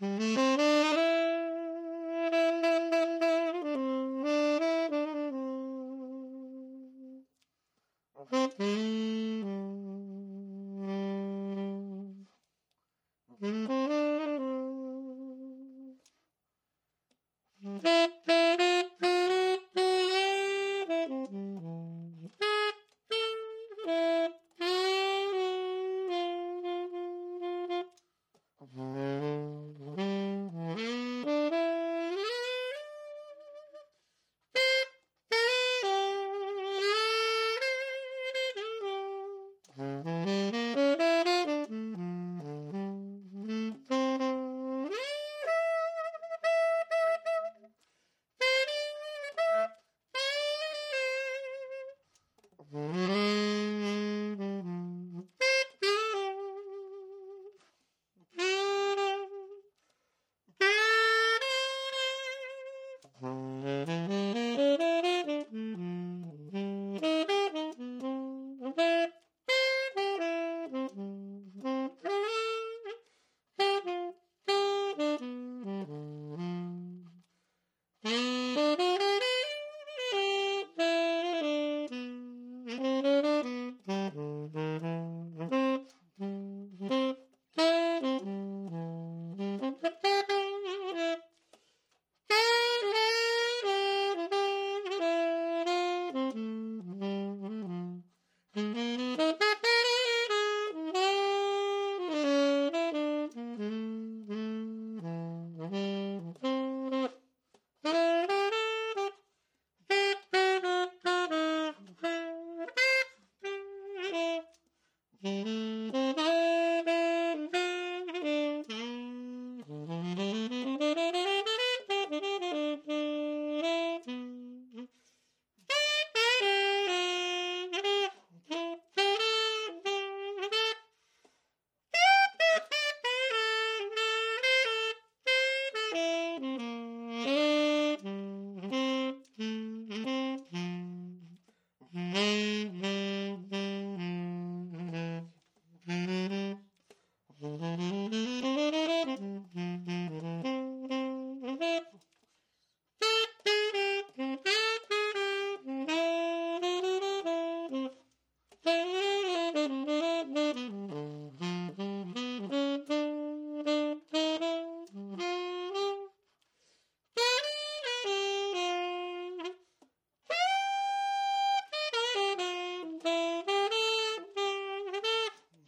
[0.00, 0.53] Música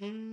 [0.00, 0.29] Mm.